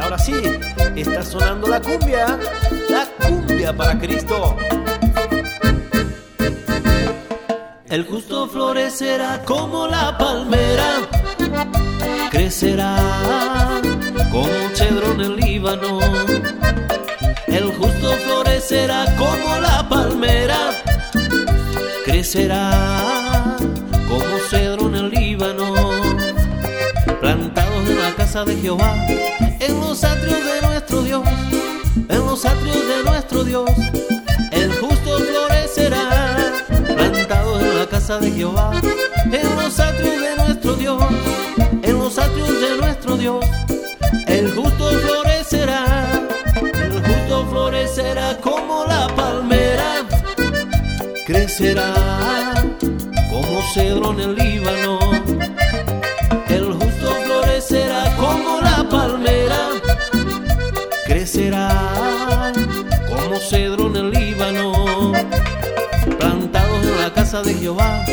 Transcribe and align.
ahora 0.00 0.18
sí, 0.18 0.34
está 0.96 1.22
sonando 1.22 1.68
la 1.68 1.80
cumbia, 1.80 2.38
la 2.88 3.06
cumbia 3.20 3.76
para 3.76 3.98
Cristo. 3.98 4.56
El 7.88 8.06
justo 8.06 8.48
florecerá 8.48 9.42
como 9.44 9.86
la 9.88 10.16
palmera, 10.16 11.08
crecerá 12.30 12.96
como 14.30 14.46
cedro 14.74 15.12
en 15.12 15.20
el 15.20 15.36
Líbano. 15.36 15.98
El 17.46 17.72
justo 17.74 18.12
florecerá 18.24 19.04
como 19.16 19.60
la 19.60 19.88
palmera, 19.88 20.70
crecerá 22.04 23.56
como 24.08 24.38
cedro 24.48 24.86
en 24.86 24.94
el 24.94 25.10
Líbano. 25.10 25.74
Plantados 27.20 27.88
en 27.88 28.00
la 28.00 28.14
casa 28.14 28.44
de 28.44 28.56
Jehová, 28.56 28.94
en 29.60 29.80
los 29.80 30.02
atrios 30.04 30.38
de 30.44 30.66
nuestro 30.66 31.02
Dios, 31.02 31.22
en 32.08 32.26
los 32.26 32.44
atrios 32.44 32.88
de 32.88 33.04
nuestro 33.04 33.44
Dios, 33.44 33.70
el 34.52 34.72
justo 34.74 35.18
florecerá 35.18 36.30
de 38.18 38.30
Jehová, 38.32 38.72
en 39.30 39.56
los 39.56 39.78
atrios 39.78 40.20
de 40.20 40.36
nuestro 40.36 40.74
Dios, 40.74 41.04
en 41.82 41.98
los 41.98 42.18
atrios 42.18 42.60
de 42.60 42.76
nuestro 42.78 43.16
Dios, 43.16 43.44
el 44.26 44.50
justo 44.52 44.90
florecerá, 44.90 46.08
el 46.56 46.92
justo 46.92 47.46
florecerá 47.50 48.36
como 48.40 48.84
la 48.86 49.06
palmera, 49.14 50.06
crecerá 51.24 51.94
como 53.30 53.62
cedro 53.72 54.12
en 54.12 54.20
el 54.20 54.34
de 67.30 67.54
Jehová, 67.54 68.04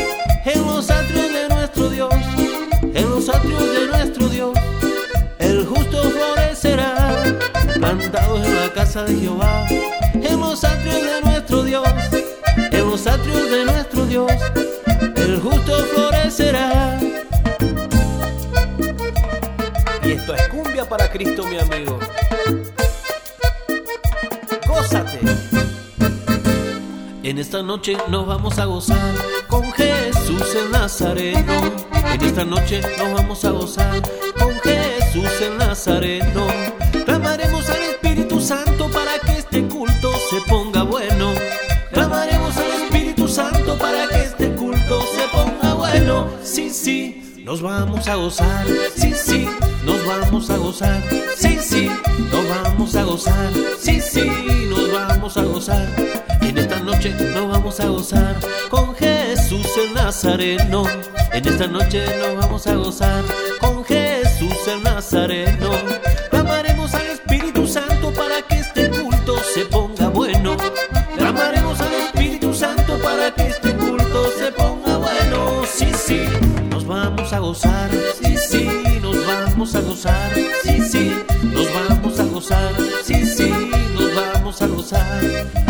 en 0.44 0.64
los 0.64 0.88
atrios 0.90 1.32
de 1.32 1.48
nuestro 1.48 1.90
Dios, 1.90 2.14
en 2.94 3.10
los 3.10 3.28
atrios 3.28 3.74
de 3.74 3.86
nuestro 3.88 4.28
Dios, 4.28 4.56
el 5.40 5.66
justo 5.66 6.02
florecerá, 6.08 7.24
plantados 7.74 8.46
en 8.46 8.54
la 8.54 8.72
casa 8.72 9.02
de 9.02 9.16
Jehová, 9.16 9.66
en 10.14 10.40
los 10.40 10.62
atrios 10.62 11.02
de 11.02 11.20
nuestro 11.24 11.64
Dios, 11.64 11.88
en 12.70 12.88
los 12.88 13.06
atrios 13.08 13.50
de 13.50 13.64
nuestro 13.64 14.06
Dios, 14.06 14.32
el 15.16 15.40
justo 15.40 15.72
florecerá. 15.92 17.00
Y 20.04 20.12
esto 20.12 20.34
es 20.36 20.48
cumbia 20.48 20.88
para 20.88 21.10
Cristo, 21.10 21.44
mi 21.44 21.58
amigo. 21.58 21.98
En 27.28 27.36
esta 27.36 27.62
noche 27.62 27.94
nos 28.08 28.26
vamos 28.26 28.58
a 28.58 28.64
gozar 28.64 29.14
con 29.48 29.70
Jesús 29.72 30.42
el 30.54 30.72
Nazareno. 30.72 31.60
En 32.10 32.22
esta 32.22 32.42
noche 32.42 32.80
nos 32.96 33.12
vamos 33.12 33.44
a 33.44 33.50
gozar 33.50 34.02
con 34.38 34.58
Jesús 34.60 35.28
el 35.42 35.58
Nazareno. 35.58 36.46
Clamaremos 37.04 37.68
al 37.68 37.82
Espíritu 37.82 38.40
Santo 38.40 38.88
para 38.90 39.18
que 39.18 39.40
este 39.40 39.62
culto 39.68 40.10
se 40.30 40.40
ponga 40.48 40.84
bueno. 40.84 41.34
Clamaremos 41.92 42.56
al 42.56 42.84
Espíritu 42.84 43.28
Santo 43.28 43.76
para 43.76 44.08
que 44.08 44.22
este 44.22 44.54
culto 44.54 45.02
se 45.02 45.28
ponga 45.28 45.74
bueno. 45.74 46.30
Sí, 46.42 46.70
sí, 46.70 47.42
nos 47.44 47.60
vamos 47.60 48.08
a 48.08 48.14
gozar. 48.14 48.66
Sí, 48.96 49.12
sí, 49.12 49.46
nos 49.84 50.06
vamos 50.06 50.48
a 50.48 50.56
gozar. 50.56 51.02
Sí, 51.36 51.58
sí, 51.60 51.90
nos 52.32 52.48
vamos 52.48 52.96
a 52.96 53.02
gozar. 53.02 53.52
Sí, 53.78 54.00
sí, 54.00 54.30
nos 54.70 54.90
vamos 54.90 55.36
a 55.36 55.42
gozar 55.42 56.27
noche 56.98 57.14
nos 57.32 57.48
vamos 57.48 57.78
a 57.78 57.86
gozar 57.86 58.36
con 58.68 58.92
Jesús 58.96 59.66
el 59.76 59.94
Nazareno. 59.94 60.84
En 61.32 61.46
esta 61.46 61.68
noche 61.68 62.04
nos 62.18 62.36
vamos 62.36 62.66
a 62.66 62.74
gozar 62.74 63.22
con 63.60 63.84
Jesús 63.84 64.66
el 64.66 64.82
Nazareno. 64.82 65.70
Clamaremos 66.28 66.92
al 66.94 67.06
Espíritu 67.06 67.68
Santo 67.68 68.12
para 68.12 68.42
que 68.42 68.56
este 68.56 68.90
culto 68.90 69.36
se 69.54 69.64
ponga 69.66 70.08
bueno. 70.08 70.56
Clamaremos 71.16 71.80
al 71.80 71.94
Espíritu 71.94 72.52
Santo 72.52 72.98
para 73.00 73.32
que 73.32 73.46
este 73.46 73.76
culto 73.76 74.30
se 74.36 74.50
ponga 74.50 74.96
bueno. 74.96 75.62
Sí, 75.72 75.92
sí, 75.94 76.24
nos 76.68 76.84
vamos 76.84 77.32
a 77.32 77.38
gozar. 77.38 77.90
Sí, 78.20 78.36
sí, 78.36 78.68
nos 79.00 79.24
vamos 79.24 79.74
a 79.76 79.80
gozar. 79.82 80.34
Sí, 80.64 80.80
sí, 80.80 81.14
nos 81.44 81.72
vamos 81.72 82.18
a 82.18 82.24
gozar. 82.24 82.72
Sí, 83.04 83.24
sí, 83.24 83.54
nos 83.94 84.14
vamos 84.16 84.62
a 84.62 84.66
gozar. 84.66 85.67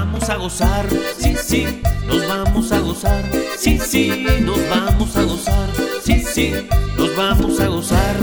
A 0.00 0.36
gozar, 0.36 0.86
sí, 1.18 1.36
sí, 1.36 1.82
nos 2.06 2.26
vamos 2.26 2.72
a 2.72 2.80
gozar, 2.80 3.22
sí, 3.58 3.78
sí, 3.78 4.26
nos 4.40 4.58
vamos 4.70 5.14
a 5.16 5.22
gozar, 5.24 5.68
sí, 6.02 6.22
sí, 6.22 6.54
nos 6.96 7.14
vamos 7.16 7.60
a 7.60 7.66
gozar. 7.66 8.16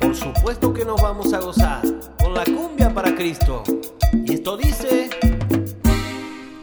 Por 0.00 0.16
supuesto 0.16 0.72
que 0.74 0.84
nos 0.84 1.00
vamos 1.00 1.32
a 1.32 1.38
gozar 1.38 1.82
con 2.18 2.34
la 2.34 2.44
cumbia 2.44 2.92
para 2.92 3.14
Cristo. 3.14 3.62
Y 4.24 4.34
esto 4.34 4.56
dice, 4.56 5.08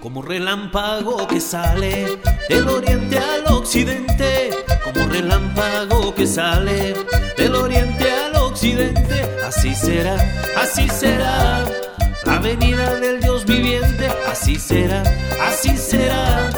como 0.01 0.21
relámpago 0.21 1.27
que 1.27 1.39
sale 1.39 2.19
del 2.49 2.67
oriente 2.67 3.17
al 3.17 3.53
occidente, 3.53 4.49
como 4.83 5.07
relámpago 5.07 6.13
que 6.13 6.27
sale 6.27 6.93
del 7.37 7.55
oriente 7.55 8.11
al 8.11 8.35
occidente, 8.35 9.29
así 9.47 9.73
será, 9.73 10.17
así 10.57 10.89
será 10.89 11.65
la 12.45 12.51
venida 12.51 12.95
del 12.99 13.19
Dios 13.21 13.43
viviente, 13.43 14.07
así 14.29 14.55
será, 14.57 15.01
así 15.41 15.75
será. 15.77 16.51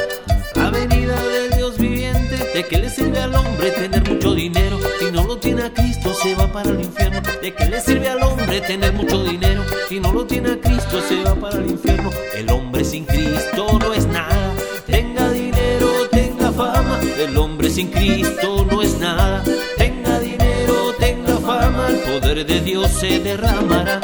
La 0.56 0.70
venida 0.70 1.16
del 1.16 1.52
Dios 1.52 1.78
viviente, 1.78 2.36
de 2.54 2.66
que 2.66 2.78
le 2.80 2.90
sirve 2.90 3.20
al 3.20 3.34
hombre 3.34 3.72
tener 3.72 4.10
mucho 4.10 4.34
dinero, 4.34 4.80
si 5.00 5.12
no 5.12 5.24
lo 5.24 5.38
tiene 5.38 5.64
a 5.64 5.74
Cristo 5.74 6.14
se 6.14 6.36
va 6.36 6.52
para 6.52 6.72
el 6.72 6.82
infierno. 6.82 7.22
De 7.42 7.54
que 7.54 7.66
le 7.68 7.80
sirve 7.80 8.10
al 8.10 8.22
hombre 8.22 8.60
tener 8.60 8.92
mucho 8.94 9.24
dinero, 9.24 9.64
si 9.88 10.02
no 10.02 10.12
lo 10.12 10.26
tiene 10.26 10.52
a 10.52 10.60
Cristo 10.60 11.00
se 11.08 11.24
va 11.24 11.36
para 11.36 11.58
el 11.58 11.72
infierno. 11.72 12.10
El 12.36 12.52
hombre 12.52 12.84
sin 12.84 13.06
Cristo 13.06 13.80
no 13.80 13.94
es 13.94 14.06
nada, 14.08 14.54
tenga 14.86 15.30
dinero, 15.32 15.88
tenga 16.12 16.52
fama, 16.52 17.00
el 17.18 17.38
hombre 17.38 17.70
sin 17.70 17.88
Cristo 17.92 18.68
no 18.70 18.82
es 18.82 19.00
nada, 19.00 19.42
tenga 19.78 20.20
dinero, 20.20 20.94
tenga 21.00 21.38
fama, 21.38 21.88
el 21.88 22.00
poder 22.00 22.46
de 22.46 22.60
Dios 22.60 22.92
se 22.92 23.20
derramará, 23.20 24.02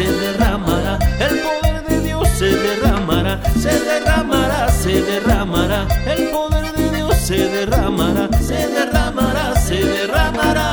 se 0.00 0.10
derramará 0.10 0.98
el 1.18 1.40
poder 1.40 1.84
de 1.86 2.00
Dios 2.00 2.26
se 2.38 2.46
derramará, 2.46 3.42
se 3.52 3.80
derramará, 3.80 4.68
se 4.70 5.02
derramará, 5.02 5.86
el 6.06 6.28
poder 6.28 6.72
de 6.72 6.90
Dios 6.96 7.14
se 7.16 7.36
derramará, 7.36 8.28
se 8.38 8.66
derramará, 8.66 9.54
se 9.60 9.84
derramará. 9.84 10.68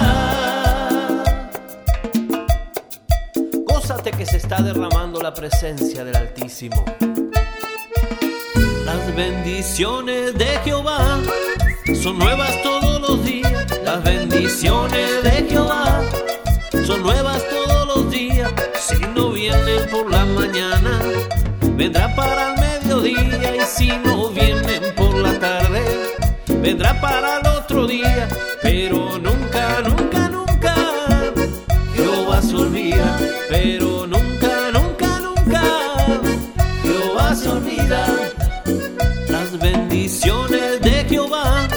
Gózate 3.65 4.11
que 4.11 4.25
se 4.25 4.37
está 4.37 4.61
derramando 4.61 5.21
la 5.21 5.33
presencia 5.33 6.05
del 6.05 6.15
Altísimo. 6.15 6.85
Las 8.85 9.13
bendiciones 9.13 10.37
de 10.37 10.47
Jehová 10.63 11.19
son 12.01 12.17
nuevas 12.17 12.51
todos 12.63 13.01
los 13.01 13.25
días. 13.25 13.65
Las 13.83 14.01
bendiciones 14.05 15.21
de 15.21 15.47
Jehová 15.49 16.01
son 16.85 17.03
nuevas 17.03 17.43
todos 17.49 17.66
mañana, 20.47 21.01
vendrá 21.75 22.15
para 22.15 22.53
el 22.53 22.61
mediodía 22.61 23.55
y 23.57 23.61
si 23.61 23.87
no 24.05 24.29
vienen 24.29 24.95
por 24.95 25.13
la 25.15 25.37
tarde, 25.39 25.81
vendrá 26.61 26.99
para 27.01 27.39
el 27.39 27.47
otro 27.47 27.85
día, 27.85 28.27
pero 28.61 29.17
nunca, 29.19 29.81
nunca, 29.81 30.29
nunca 30.29 30.75
Jehová 31.93 32.41
se 32.41 32.55
olvida, 32.55 33.19
pero 33.49 34.07
nunca, 34.07 34.71
nunca, 34.71 35.19
nunca 35.19 35.63
Jehová 36.81 37.35
se 37.35 37.49
olvida. 37.49 38.05
Las 39.27 39.59
bendiciones 39.59 40.81
de 40.81 41.05
Jehová 41.09 41.67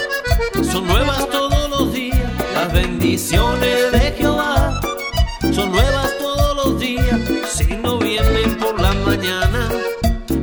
son 0.71 0.87
nuevas 0.87 1.29
todos 1.31 1.71
los 1.71 1.93
días, 1.93 2.31
las 2.55 2.73
bendiciones 2.73 3.93
de 3.93 4.10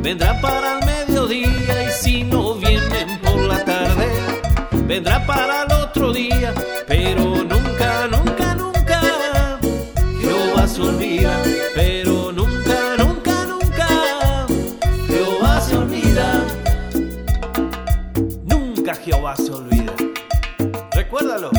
vendrá 0.01 0.39
para 0.39 0.79
el 0.79 0.85
mediodía 0.85 1.83
y 1.83 1.91
si 1.91 2.23
no 2.23 2.53
vienen 2.55 3.19
por 3.19 3.39
la 3.41 3.63
tarde, 3.65 4.07
vendrá 4.85 5.25
para 5.25 5.63
el 5.63 5.71
otro 5.71 6.13
día, 6.13 6.53
pero 6.87 7.43
nunca, 7.43 8.07
nunca, 8.07 8.55
nunca 8.55 9.59
Jehová 10.21 10.67
se 10.67 10.81
olvida, 10.81 11.41
pero 11.75 12.31
nunca, 12.31 12.95
nunca, 12.97 13.45
nunca 13.45 14.47
Jehová 15.07 15.61
se 15.61 15.75
olvida. 15.75 16.45
Nunca 18.45 18.95
Jehová 18.95 19.35
se 19.35 19.51
olvida. 19.51 19.93
Recuérdalo, 20.93 21.51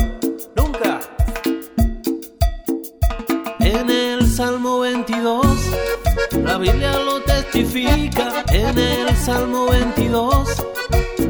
nunca. 0.55 0.99
En 3.59 3.89
el 3.89 4.27
Salmo 4.27 4.79
22, 4.79 5.48
la 6.49 6.57
Biblia 6.57 6.93
lo 6.97 7.21
testifica. 7.21 8.43
En 8.51 8.77
el 8.77 9.15
Salmo 9.15 9.67
22, 9.67 10.65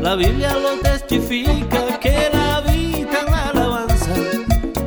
la 0.02 0.16
Biblia 0.16 0.54
lo 0.56 0.72
testifica. 0.80 2.00
Que 2.00 2.30
la 2.32 2.62
vida 2.62 3.18
en 3.24 3.32
la 3.34 3.50
alabanza, 3.50 4.14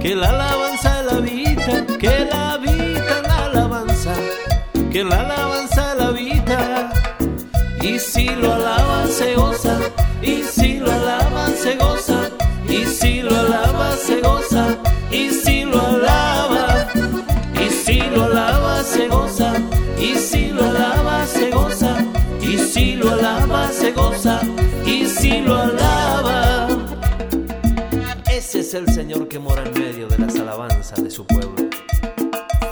que 0.01 0.15
la 0.15 0.31
alabanza 0.31 1.03
la 1.03 1.19
vida, 1.21 1.87
que 2.01 2.15
la 2.33 2.57
vida 2.57 3.13
en 3.19 3.23
la 3.31 3.45
alabanza, 3.45 4.15
que 4.91 5.05
la 5.05 5.21
alabanza 5.21 5.72
y 25.35 25.41
lo 25.41 25.57
alaba. 25.57 26.69
Ese 28.31 28.61
es 28.61 28.75
el 28.75 28.89
Señor 28.93 29.29
que 29.29 29.39
mora 29.39 29.63
en 29.63 29.73
medio 29.73 30.09
de 30.09 30.19
las 30.19 30.35
alabanzas 30.37 31.03
de 31.03 31.11
su 31.11 31.27
pueblo. 31.27 31.55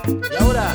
Y 0.07 0.43
ahora 0.43 0.73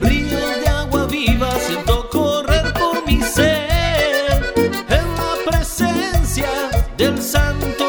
Ríos 0.00 0.60
de 0.62 0.68
agua 0.68 1.06
viva 1.06 1.50
siento 1.60 2.08
correr 2.10 2.72
por 2.74 3.06
mi 3.06 3.20
ser 3.22 4.42
en 4.88 5.06
la 5.16 5.34
presencia 5.50 6.48
del 6.96 7.20
Santo 7.22 7.79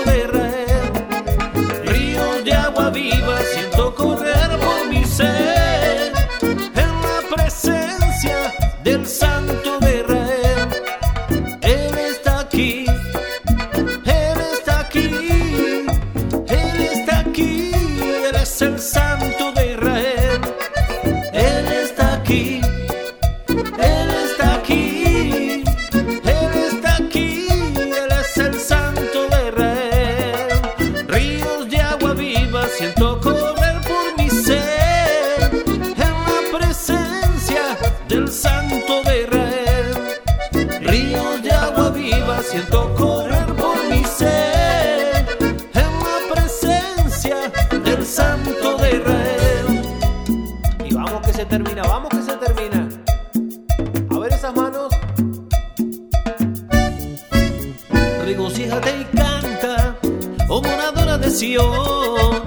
moradora 61.12 61.18
de 61.18 61.32
Sion. 61.32 62.42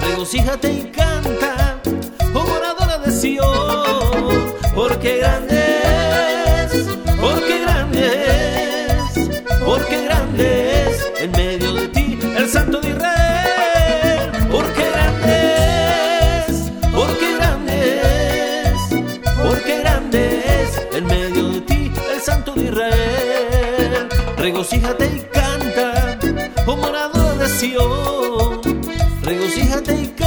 Regocíjate 0.00 0.72
y 0.72 0.84
canta, 0.92 1.80
oh 2.34 2.44
moradora 2.46 2.98
de 2.98 3.10
Sion. 3.10 4.54
Porque 4.74 5.18
grande 5.18 5.82
es, 6.62 6.72
porque 7.20 7.60
grande 7.62 8.02
es, 8.86 9.30
porque 9.64 10.04
grande 10.04 10.88
es 10.88 11.20
en 11.20 11.32
medio 11.32 11.74
de 11.74 11.88
ti 11.88 12.18
el 12.36 12.48
Santo 12.48 12.80
de 12.80 12.90
Israel. 12.90 14.30
Porque 14.50 14.82
grande 14.90 15.34
es, 16.46 16.72
porque 16.94 17.36
grande 17.36 18.00
es, 18.66 18.80
porque 19.42 19.78
grande 19.80 20.44
es 20.60 20.96
en 20.96 21.06
medio 21.06 21.48
de 21.48 21.60
ti 21.62 21.92
el 22.14 22.20
Santo 22.20 22.52
de 22.52 22.64
Israel. 22.64 24.08
Regocíjate 24.36 25.15
Sion. 27.58 28.60
Regocíjate 29.22 29.94
y 30.02 30.06
canta, 30.08 30.25